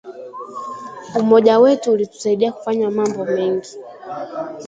Umoja 1.19 1.59
wetu 1.59 1.91
ulitusaidia 1.91 2.51
kufanya 2.51 2.91
mambo 2.91 3.25
mengi 3.25 3.69